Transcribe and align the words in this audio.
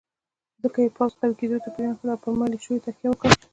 ځکه 0.61 0.77
یې 0.83 0.89
پوځ 0.97 1.11
قوي 1.19 1.35
کېدو 1.39 1.57
ته 1.63 1.69
پرېنښود 1.75 2.07
او 2.13 2.21
پر 2.23 2.31
ملېشو 2.39 2.71
یې 2.75 2.83
تکیه 2.85 3.07
وکړه. 3.09 3.33